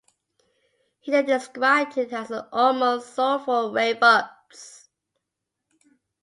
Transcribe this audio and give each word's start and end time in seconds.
He 1.01 1.11
then 1.11 1.27
described 1.27 1.95
it 1.95 2.11
"as 2.11 2.31
almost 2.51 3.13
soulful 3.13 3.71
rave-ups". 3.71 4.89